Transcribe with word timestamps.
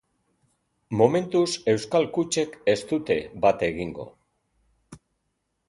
Momentuz 1.01 1.49
euskal 1.73 2.09
kutxek 2.17 2.57
ez 2.75 2.77
dute 2.93 3.21
bat 3.47 3.67
egingo. 3.71 4.09